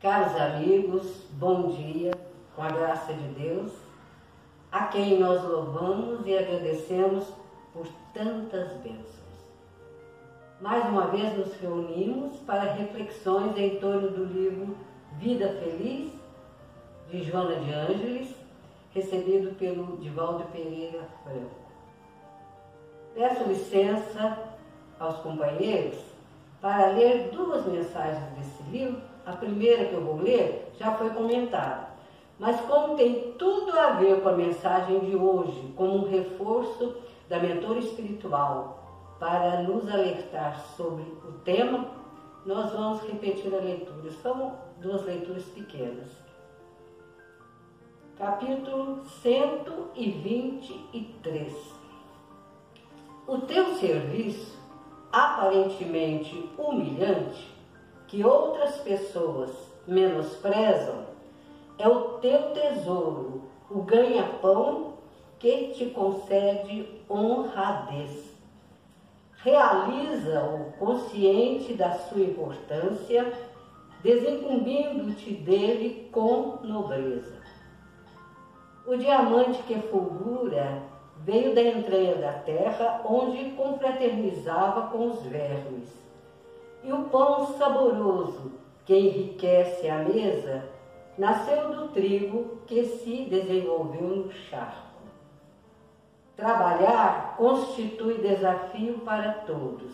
[0.00, 2.12] Caros amigos, bom dia,
[2.54, 3.72] com a graça de Deus,
[4.70, 7.24] a quem nós louvamos e agradecemos
[7.72, 7.84] por
[8.14, 9.08] tantas bênçãos.
[10.60, 14.76] Mais uma vez nos reunimos para reflexões em torno do livro
[15.18, 16.12] Vida Feliz,
[17.10, 18.36] de Joana de Ângeles,
[18.94, 21.56] recebido pelo Divaldo Pereira Franco.
[23.16, 24.38] Peço licença
[25.00, 25.98] aos companheiros
[26.60, 29.08] para ler duas mensagens desse livro.
[29.28, 31.90] A primeira que eu vou ler já foi comentada,
[32.38, 36.96] mas como tem tudo a ver com a mensagem de hoje, como um reforço
[37.28, 41.84] da mentora espiritual para nos alertar sobre o tema,
[42.46, 44.10] nós vamos repetir a leitura.
[44.22, 46.08] São duas leituras pequenas.
[48.16, 51.52] Capítulo 123.
[53.26, 54.56] O teu serviço
[55.12, 57.57] aparentemente humilhante
[58.08, 59.50] que outras pessoas
[59.86, 61.06] menosprezam
[61.78, 64.94] é o teu tesouro, o ganha-pão
[65.38, 68.36] que te concede honradez.
[69.36, 73.32] Realiza-o consciente da sua importância,
[74.02, 77.38] desincumbindo-te dele com nobreza.
[78.86, 80.82] O diamante que fulgura
[81.18, 86.07] veio da entranha da terra, onde confraternizava com os vermes.
[86.82, 88.52] E o pão saboroso,
[88.84, 90.64] que enriquece a mesa,
[91.16, 94.88] nasceu do trigo que se desenvolveu no charco.
[96.36, 99.92] Trabalhar constitui desafio para todos.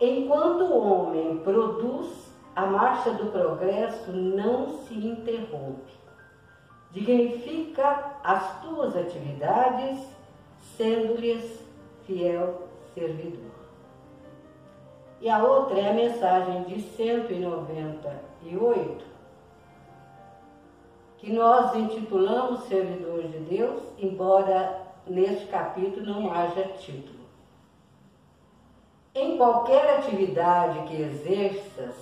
[0.00, 6.04] Enquanto o homem produz, a marcha do progresso não se interrompe
[6.94, 9.98] dignifica as tuas atividades,
[10.76, 11.60] sendo-lhes
[12.04, 13.53] fiel servidor.
[15.24, 19.04] E a outra é a mensagem de 198,
[21.16, 27.24] que nós intitulamos Servidor de Deus, embora neste capítulo não haja título.
[29.14, 31.94] Em qualquer atividade que exerças,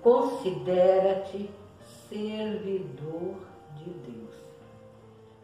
[0.00, 1.50] considera-te
[2.08, 3.34] servidor
[3.74, 4.36] de Deus.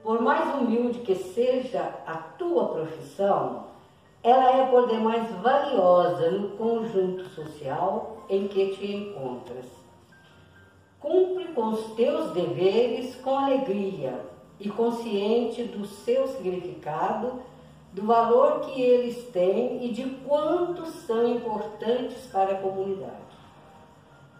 [0.04, 3.66] Por mais humilde que seja a tua profissão,
[4.22, 9.66] ela é por demais valiosa no conjunto social em que te encontras.
[10.98, 14.26] Cumpre com os teus deveres com alegria
[14.58, 17.40] e consciente do seu significado,
[17.92, 23.28] do valor que eles têm e de quanto são importantes para a comunidade.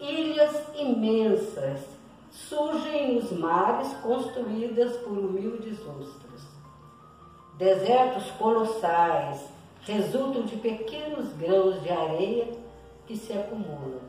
[0.00, 1.86] Ilhas imensas
[2.30, 6.46] surgem nos mares construídas por humildes ostras.
[7.56, 9.57] Desertos colossais
[9.88, 12.48] resultam de pequenos grãos de areia
[13.06, 14.00] que se acumulam.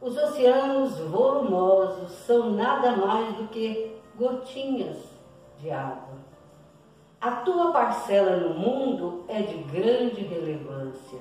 [0.00, 4.98] Os oceanos volumosos são nada mais do que gotinhas
[5.58, 6.16] de água.
[7.20, 11.18] A tua parcela no mundo é de grande relevância,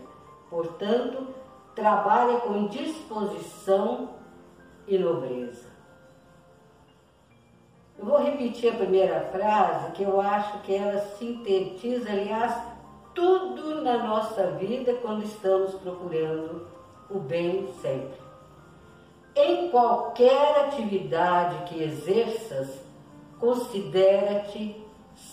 [0.50, 1.28] portanto,
[1.76, 4.10] trabalha com disposição
[4.88, 5.70] e nobreza.
[7.98, 12.71] Eu vou repetir a primeira frase, que eu acho que ela sintetiza, aliás,
[13.14, 16.68] tudo na nossa vida quando estamos procurando
[17.10, 18.20] o bem sempre.
[19.36, 22.82] Em qualquer atividade que exerças,
[23.40, 24.76] considera-te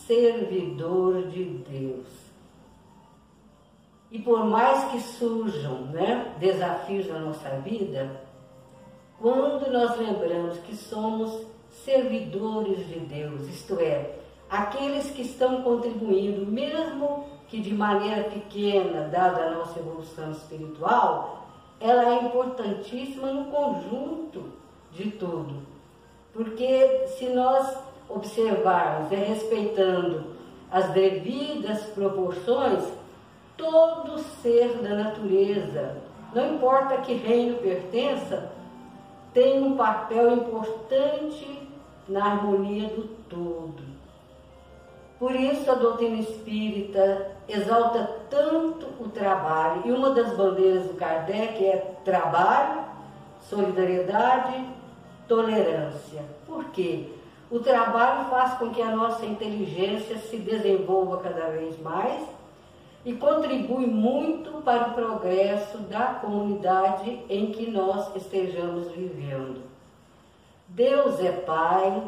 [0.06, 2.06] servidor de Deus.
[4.10, 8.22] E por mais que surjam né, desafios na nossa vida,
[9.21, 11.47] quando nós lembramos que somos
[11.84, 14.15] servidores de Deus, isto é,
[14.49, 21.48] aqueles que estão contribuindo, mesmo que de maneira pequena, dada a nossa evolução espiritual,
[21.81, 24.53] ela é importantíssima no conjunto
[24.92, 25.62] de tudo.
[26.32, 27.78] Porque se nós
[28.09, 30.36] observarmos e respeitando
[30.71, 32.84] as devidas proporções,
[33.56, 35.97] todo ser da natureza,
[36.34, 38.53] não importa que reino pertença,
[39.33, 41.68] tem um papel importante
[42.09, 43.97] na harmonia do todo.
[45.18, 51.65] Por isso a doutrina espírita exalta tanto o trabalho, e uma das bandeiras do Kardec
[51.65, 52.84] é trabalho,
[53.41, 54.65] solidariedade,
[55.26, 56.22] tolerância.
[56.47, 57.09] Por quê?
[57.50, 62.22] O trabalho faz com que a nossa inteligência se desenvolva cada vez mais
[63.04, 69.62] e contribui muito para o progresso da comunidade em que nós estejamos vivendo.
[70.68, 72.03] Deus é Pai,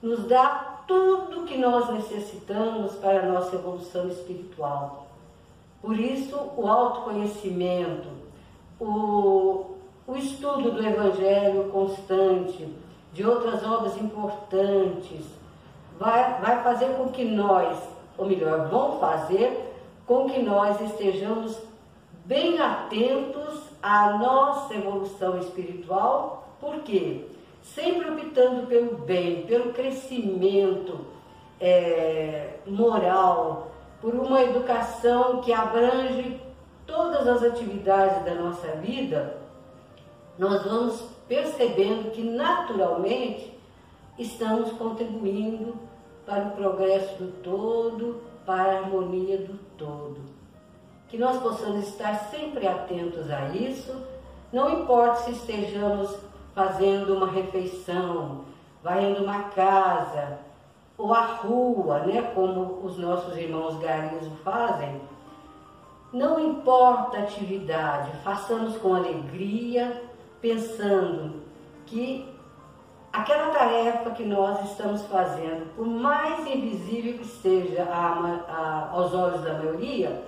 [0.00, 5.06] nos dá tudo que nós necessitamos para a nossa evolução espiritual.
[5.80, 8.08] Por isso, o autoconhecimento,
[8.80, 12.72] o o estudo do Evangelho constante,
[13.12, 15.26] de outras obras importantes,
[15.98, 17.76] vai, vai fazer com que nós,
[18.16, 19.74] ou melhor, vão fazer
[20.06, 21.58] com que nós estejamos
[22.24, 27.26] bem atentos à nossa evolução espiritual, por quê?
[27.74, 31.06] Sempre optando pelo bem, pelo crescimento
[31.60, 36.40] é, moral, por uma educação que abrange
[36.86, 39.38] todas as atividades da nossa vida,
[40.38, 43.52] nós vamos percebendo que naturalmente
[44.18, 45.74] estamos contribuindo
[46.24, 50.18] para o progresso do todo, para a harmonia do todo.
[51.08, 53.94] Que nós possamos estar sempre atentos a isso,
[54.52, 56.16] não importa se estejamos
[56.56, 58.46] fazendo uma refeição,
[58.82, 60.38] varrendo uma casa,
[60.96, 65.02] ou a rua, né, como os nossos irmãos garis fazem,
[66.10, 70.02] não importa a atividade, façamos com alegria,
[70.40, 71.42] pensando
[71.84, 72.26] que
[73.12, 79.42] aquela tarefa que nós estamos fazendo, por mais invisível que seja a, a, aos olhos
[79.42, 80.22] da maioria,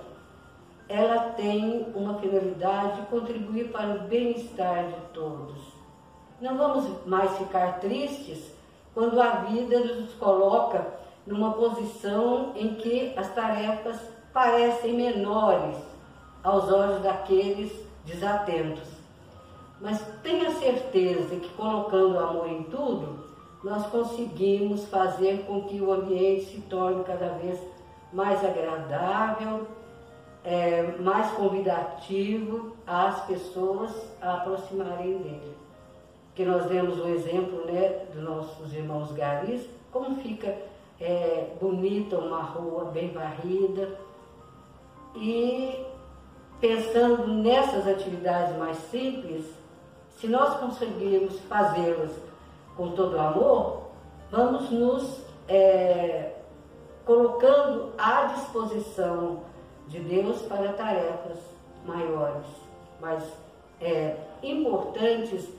[0.87, 5.78] ela tem uma finalidade de contribuir para o bem-estar de todos.
[6.41, 8.49] Não vamos mais ficar tristes
[8.93, 10.87] quando a vida nos coloca
[11.27, 13.99] numa posição em que as tarefas
[14.31, 15.75] parecem menores
[16.41, 17.73] aos olhos daqueles
[18.05, 18.87] desatentos.
[19.81, 23.27] Mas tenha certeza que colocando amor em tudo,
[23.61, 27.59] nós conseguimos fazer com que o ambiente se torne cada vez
[28.13, 29.67] mais agradável,
[30.45, 33.91] é, mais convidativo às pessoas
[34.21, 35.68] a aproximarem dele
[36.39, 40.55] que nós vemos o exemplo né, dos nossos irmãos garis, como fica
[40.97, 43.99] é, bonita uma rua bem varrida.
[45.17, 45.85] E
[46.61, 49.53] pensando nessas atividades mais simples,
[50.11, 52.11] se nós conseguirmos fazê-las
[52.77, 53.89] com todo amor,
[54.31, 56.35] vamos nos é,
[57.03, 59.41] colocando à disposição
[59.89, 61.37] de Deus para tarefas
[61.85, 62.47] maiores,
[63.01, 63.25] mais
[63.81, 65.58] é, importantes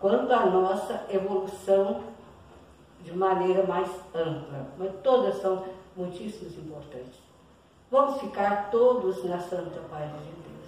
[0.00, 2.00] quanto à nossa evolução
[3.02, 5.64] de maneira mais ampla, mas todas são
[5.96, 7.20] muitíssimo importantes.
[7.90, 10.59] Vamos ficar todos na santa paz de Deus.